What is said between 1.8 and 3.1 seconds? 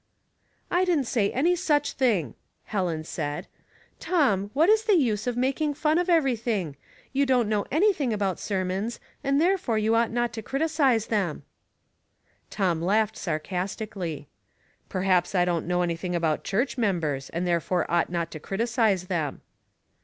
thing," Helen